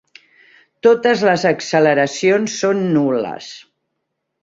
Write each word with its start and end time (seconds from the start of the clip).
Totes 0.87 1.21
les 1.27 1.45
acceleracions 1.51 2.59
són 2.65 2.83
nul·les. 2.99 3.55